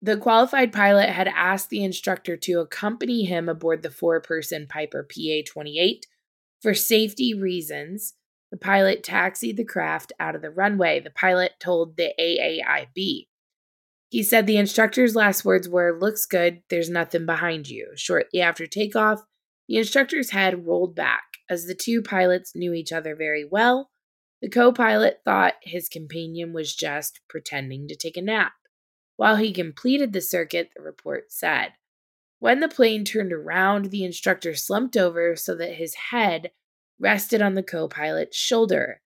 The 0.00 0.16
qualified 0.16 0.72
pilot 0.72 1.08
had 1.08 1.26
asked 1.28 1.70
the 1.70 1.82
instructor 1.82 2.36
to 2.36 2.60
accompany 2.60 3.24
him 3.24 3.48
aboard 3.48 3.82
the 3.82 3.90
four 3.90 4.20
person 4.20 4.66
Piper 4.68 5.02
PA 5.02 5.42
28 5.46 6.06
for 6.62 6.74
safety 6.74 7.34
reasons. 7.34 8.14
The 8.50 8.58
pilot 8.58 9.02
taxied 9.02 9.56
the 9.56 9.64
craft 9.64 10.12
out 10.20 10.34
of 10.34 10.42
the 10.42 10.50
runway, 10.50 11.00
the 11.00 11.10
pilot 11.10 11.52
told 11.58 11.96
the 11.96 12.12
AAIB. 12.20 13.26
He 14.10 14.22
said 14.22 14.46
the 14.46 14.58
instructor's 14.58 15.16
last 15.16 15.44
words 15.44 15.68
were, 15.68 15.98
Looks 15.98 16.26
good, 16.26 16.62
there's 16.68 16.90
nothing 16.90 17.24
behind 17.24 17.68
you. 17.68 17.92
Shortly 17.96 18.42
after 18.42 18.66
takeoff, 18.66 19.22
the 19.68 19.78
instructor's 19.78 20.30
head 20.30 20.66
rolled 20.66 20.94
back. 20.94 21.22
As 21.48 21.66
the 21.66 21.74
two 21.74 22.02
pilots 22.02 22.54
knew 22.54 22.72
each 22.72 22.92
other 22.92 23.16
very 23.16 23.44
well, 23.44 23.90
the 24.42 24.50
co 24.50 24.70
pilot 24.72 25.20
thought 25.24 25.54
his 25.62 25.88
companion 25.88 26.52
was 26.52 26.74
just 26.74 27.20
pretending 27.28 27.88
to 27.88 27.96
take 27.96 28.16
a 28.16 28.22
nap. 28.22 28.52
While 29.16 29.36
he 29.36 29.52
completed 29.52 30.12
the 30.12 30.20
circuit, 30.20 30.70
the 30.76 30.82
report 30.82 31.32
said. 31.32 31.72
When 32.42 32.58
the 32.58 32.66
plane 32.66 33.04
turned 33.04 33.32
around, 33.32 33.92
the 33.92 34.02
instructor 34.02 34.56
slumped 34.56 34.96
over 34.96 35.36
so 35.36 35.54
that 35.54 35.76
his 35.76 35.94
head 36.10 36.50
rested 36.98 37.40
on 37.40 37.54
the 37.54 37.62
co 37.62 37.86
pilot's 37.86 38.36
shoulder. 38.36 39.00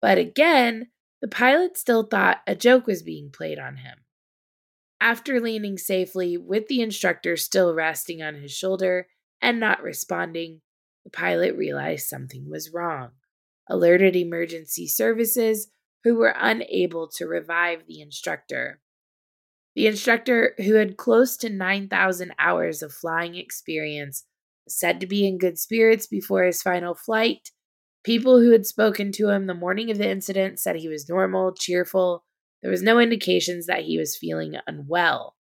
But 0.00 0.18
again, 0.18 0.92
the 1.20 1.26
pilot 1.26 1.76
still 1.76 2.04
thought 2.04 2.42
a 2.46 2.54
joke 2.54 2.86
was 2.86 3.02
being 3.02 3.32
played 3.32 3.58
on 3.58 3.78
him. 3.78 4.04
After 5.00 5.40
landing 5.40 5.78
safely, 5.78 6.36
with 6.36 6.68
the 6.68 6.80
instructor 6.80 7.36
still 7.36 7.74
resting 7.74 8.22
on 8.22 8.36
his 8.36 8.52
shoulder 8.52 9.08
and 9.42 9.58
not 9.58 9.82
responding, 9.82 10.60
the 11.02 11.10
pilot 11.10 11.56
realized 11.56 12.06
something 12.06 12.48
was 12.48 12.72
wrong. 12.72 13.10
Alerted 13.68 14.14
emergency 14.14 14.86
services, 14.86 15.72
who 16.04 16.14
were 16.14 16.36
unable 16.38 17.08
to 17.16 17.26
revive 17.26 17.88
the 17.88 18.00
instructor. 18.00 18.80
The 19.76 19.86
instructor, 19.86 20.54
who 20.56 20.74
had 20.76 20.96
close 20.96 21.36
to 21.36 21.50
9,000 21.50 22.32
hours 22.38 22.82
of 22.82 22.94
flying 22.94 23.34
experience, 23.34 24.24
was 24.64 24.78
said 24.78 25.00
to 25.00 25.06
be 25.06 25.26
in 25.26 25.36
good 25.36 25.58
spirits 25.58 26.06
before 26.06 26.44
his 26.44 26.62
final 26.62 26.94
flight. 26.94 27.50
People 28.02 28.40
who 28.40 28.52
had 28.52 28.64
spoken 28.64 29.12
to 29.12 29.28
him 29.28 29.46
the 29.46 29.52
morning 29.52 29.90
of 29.90 29.98
the 29.98 30.08
incident 30.08 30.58
said 30.58 30.76
he 30.76 30.88
was 30.88 31.10
normal, 31.10 31.52
cheerful. 31.52 32.24
There 32.62 32.70
was 32.70 32.82
no 32.82 32.98
indications 32.98 33.66
that 33.66 33.82
he 33.82 33.98
was 33.98 34.16
feeling 34.16 34.54
unwell. 34.66 35.36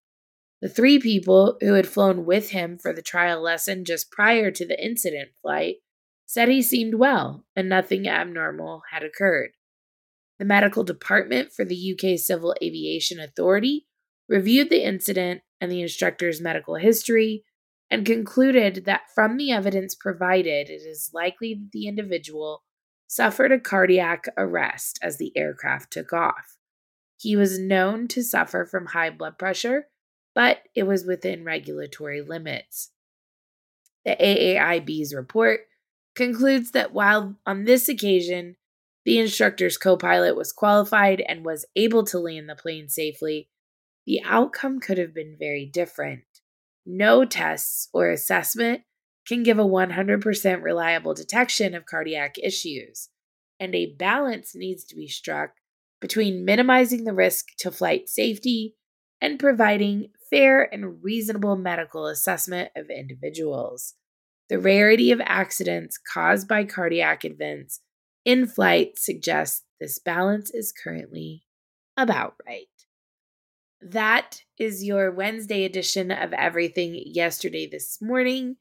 The 0.60 0.68
three 0.68 0.98
people 0.98 1.56
who 1.60 1.74
had 1.74 1.86
flown 1.86 2.24
with 2.24 2.50
him 2.50 2.76
for 2.76 2.92
the 2.92 3.02
trial 3.02 3.40
lesson 3.40 3.84
just 3.84 4.10
prior 4.10 4.50
to 4.50 4.66
the 4.66 4.84
incident 4.84 5.28
flight 5.42 5.76
said 6.26 6.48
he 6.48 6.62
seemed 6.62 6.94
well 6.94 7.44
and 7.54 7.68
nothing 7.68 8.08
abnormal 8.08 8.82
had 8.90 9.04
occurred. 9.04 9.50
The 10.40 10.44
medical 10.44 10.82
department 10.82 11.52
for 11.52 11.64
the 11.64 11.94
UK 11.94 12.18
Civil 12.18 12.56
Aviation 12.60 13.20
Authority 13.20 13.86
reviewed 14.28 14.70
the 14.70 14.84
incident 14.84 15.42
and 15.60 15.70
the 15.70 15.82
instructor's 15.82 16.40
medical 16.40 16.76
history, 16.76 17.44
and 17.90 18.06
concluded 18.06 18.84
that 18.86 19.02
from 19.14 19.36
the 19.36 19.52
evidence 19.52 19.94
provided, 19.94 20.68
it 20.68 20.82
is 20.82 21.10
likely 21.12 21.54
that 21.54 21.70
the 21.72 21.86
individual 21.86 22.62
suffered 23.06 23.52
a 23.52 23.60
cardiac 23.60 24.26
arrest 24.36 24.98
as 25.02 25.18
the 25.18 25.32
aircraft 25.36 25.92
took 25.92 26.12
off. 26.12 26.56
He 27.16 27.36
was 27.36 27.58
known 27.58 28.08
to 28.08 28.22
suffer 28.22 28.64
from 28.64 28.86
high 28.86 29.10
blood 29.10 29.38
pressure, 29.38 29.88
but 30.34 30.58
it 30.74 30.84
was 30.84 31.04
within 31.04 31.44
regulatory 31.44 32.20
limits. 32.20 32.90
The 34.04 34.16
AAIB's 34.20 35.14
report 35.14 35.60
concludes 36.14 36.72
that 36.72 36.92
while 36.92 37.36
on 37.46 37.64
this 37.64 37.88
occasion 37.88 38.56
the 39.04 39.18
instructor's 39.18 39.78
co 39.78 39.96
pilot 39.96 40.36
was 40.36 40.52
qualified 40.52 41.22
and 41.26 41.44
was 41.44 41.66
able 41.76 42.04
to 42.04 42.18
land 42.18 42.48
the 42.48 42.56
plane 42.56 42.88
safely, 42.88 43.48
the 44.06 44.20
outcome 44.24 44.80
could 44.80 44.98
have 44.98 45.14
been 45.14 45.36
very 45.38 45.66
different. 45.66 46.24
No 46.86 47.24
tests 47.24 47.88
or 47.92 48.10
assessment 48.10 48.82
can 49.26 49.42
give 49.42 49.58
a 49.58 49.64
100% 49.64 50.62
reliable 50.62 51.14
detection 51.14 51.74
of 51.74 51.86
cardiac 51.86 52.36
issues, 52.42 53.08
and 53.58 53.74
a 53.74 53.94
balance 53.94 54.54
needs 54.54 54.84
to 54.84 54.96
be 54.96 55.08
struck 55.08 55.52
between 56.00 56.44
minimizing 56.44 57.04
the 57.04 57.14
risk 57.14 57.46
to 57.58 57.70
flight 57.70 58.08
safety 58.08 58.74
and 59.22 59.38
providing 59.38 60.08
fair 60.28 60.62
and 60.62 61.02
reasonable 61.02 61.56
medical 61.56 62.06
assessment 62.06 62.70
of 62.76 62.90
individuals. 62.90 63.94
The 64.50 64.58
rarity 64.58 65.10
of 65.12 65.22
accidents 65.24 65.96
caused 65.96 66.46
by 66.46 66.64
cardiac 66.64 67.24
events 67.24 67.80
in 68.26 68.46
flight 68.46 68.98
suggests 68.98 69.64
this 69.80 69.98
balance 69.98 70.50
is 70.50 70.72
currently 70.72 71.44
about 71.96 72.34
right. 72.46 72.66
That 73.84 74.42
is 74.58 74.82
your 74.82 75.10
Wednesday 75.10 75.64
edition 75.64 76.10
of 76.10 76.32
Everything 76.32 77.02
Yesterday 77.06 77.68
This 77.70 77.98
Morning. 78.00 78.56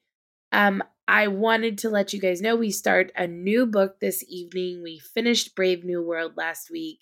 Um, 0.51 0.83
I 1.07 1.27
wanted 1.27 1.77
to 1.79 1.89
let 1.89 2.13
you 2.13 2.19
guys 2.19 2.41
know 2.41 2.55
we 2.55 2.71
start 2.71 3.11
a 3.15 3.25
new 3.25 3.65
book 3.65 3.99
this 3.99 4.23
evening. 4.27 4.81
We 4.83 4.99
finished 4.99 5.55
Brave 5.55 5.83
New 5.83 6.01
World 6.01 6.33
last 6.35 6.69
week. 6.69 6.99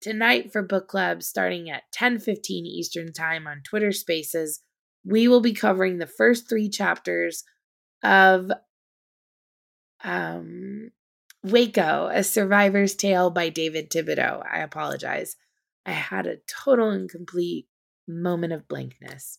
Tonight 0.00 0.52
for 0.52 0.62
book 0.62 0.88
club, 0.88 1.22
starting 1.22 1.70
at 1.70 1.84
10:15 1.92 2.66
Eastern 2.66 3.12
Time 3.12 3.46
on 3.46 3.62
Twitter 3.62 3.92
Spaces, 3.92 4.60
we 5.04 5.26
will 5.26 5.40
be 5.40 5.54
covering 5.54 5.98
the 5.98 6.06
first 6.06 6.48
three 6.48 6.68
chapters 6.68 7.44
of 8.02 8.50
um, 10.04 10.90
Waco, 11.42 12.10
A 12.12 12.22
Survivor's 12.22 12.94
Tale 12.94 13.30
by 13.30 13.48
David 13.48 13.90
Thibodeau. 13.90 14.44
I 14.50 14.58
apologize. 14.58 15.36
I 15.86 15.92
had 15.92 16.26
a 16.26 16.36
total 16.64 16.90
and 16.90 17.08
complete 17.08 17.66
moment 18.08 18.52
of 18.52 18.68
blankness. 18.68 19.38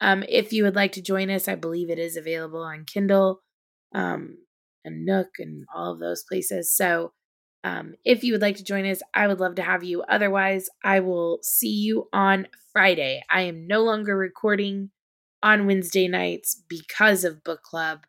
Um, 0.00 0.24
if 0.28 0.52
you 0.52 0.64
would 0.64 0.74
like 0.74 0.92
to 0.92 1.02
join 1.02 1.30
us, 1.30 1.48
I 1.48 1.54
believe 1.54 1.90
it 1.90 1.98
is 1.98 2.16
available 2.16 2.62
on 2.62 2.84
Kindle 2.84 3.42
um, 3.94 4.38
and 4.84 5.04
Nook 5.04 5.28
and 5.38 5.64
all 5.74 5.92
of 5.92 6.00
those 6.00 6.24
places. 6.24 6.74
So 6.74 7.12
um, 7.64 7.94
if 8.04 8.24
you 8.24 8.32
would 8.32 8.42
like 8.42 8.56
to 8.56 8.64
join 8.64 8.84
us, 8.86 9.00
I 9.14 9.28
would 9.28 9.38
love 9.38 9.54
to 9.56 9.62
have 9.62 9.84
you. 9.84 10.02
Otherwise, 10.02 10.68
I 10.84 11.00
will 11.00 11.38
see 11.42 11.72
you 11.72 12.08
on 12.12 12.48
Friday. 12.72 13.22
I 13.30 13.42
am 13.42 13.66
no 13.66 13.82
longer 13.82 14.16
recording 14.16 14.90
on 15.42 15.66
Wednesday 15.66 16.08
nights 16.08 16.60
because 16.68 17.24
of 17.24 17.44
book 17.44 17.62
club. 17.62 18.00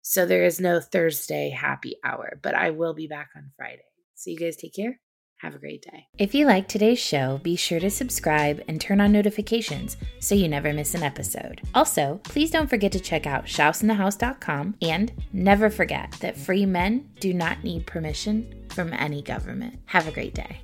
So 0.00 0.26
there 0.26 0.44
is 0.44 0.60
no 0.60 0.80
Thursday 0.80 1.50
happy 1.50 1.96
hour, 2.04 2.38
but 2.42 2.54
I 2.54 2.70
will 2.70 2.94
be 2.94 3.06
back 3.06 3.30
on 3.36 3.50
Friday. 3.56 3.84
So 4.14 4.30
you 4.30 4.38
guys 4.38 4.56
take 4.56 4.74
care. 4.74 4.98
Have 5.42 5.56
a 5.56 5.58
great 5.58 5.82
day. 5.82 6.06
If 6.18 6.36
you 6.36 6.46
like 6.46 6.68
today's 6.68 7.00
show, 7.00 7.40
be 7.42 7.56
sure 7.56 7.80
to 7.80 7.90
subscribe 7.90 8.62
and 8.68 8.80
turn 8.80 9.00
on 9.00 9.10
notifications 9.10 9.96
so 10.20 10.36
you 10.36 10.46
never 10.46 10.72
miss 10.72 10.94
an 10.94 11.02
episode. 11.02 11.60
Also, 11.74 12.20
please 12.22 12.52
don't 12.52 12.70
forget 12.70 12.92
to 12.92 13.00
check 13.00 13.26
out 13.26 13.46
shouseinthehouse.com 13.46 14.76
and 14.80 15.12
never 15.32 15.68
forget 15.68 16.12
that 16.20 16.36
free 16.36 16.64
men 16.64 17.10
do 17.18 17.34
not 17.34 17.64
need 17.64 17.88
permission 17.88 18.66
from 18.68 18.92
any 18.92 19.20
government. 19.20 19.80
Have 19.86 20.06
a 20.06 20.12
great 20.12 20.32
day. 20.32 20.60